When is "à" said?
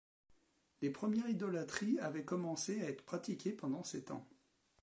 2.81-2.89